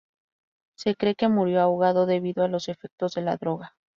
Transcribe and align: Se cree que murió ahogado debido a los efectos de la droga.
Se 0.79 0.95
cree 0.95 1.13
que 1.13 1.27
murió 1.27 1.61
ahogado 1.61 2.07
debido 2.07 2.43
a 2.43 2.47
los 2.47 2.69
efectos 2.69 3.13
de 3.13 3.21
la 3.21 3.37
droga. 3.37 3.75